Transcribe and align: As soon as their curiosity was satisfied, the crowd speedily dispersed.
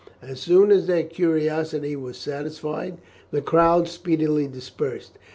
As 0.19 0.39
soon 0.39 0.71
as 0.71 0.87
their 0.87 1.03
curiosity 1.03 1.95
was 1.95 2.17
satisfied, 2.17 2.97
the 3.29 3.39
crowd 3.43 3.87
speedily 3.87 4.47
dispersed. 4.47 5.19